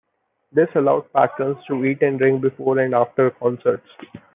This 0.51 0.67
allowed 0.73 1.13
patrons 1.13 1.57
to 1.67 1.85
eat 1.85 2.01
and 2.01 2.17
drink 2.17 2.41
before 2.41 2.79
and 2.79 2.95
after 2.95 3.29
concerts. 3.29 3.85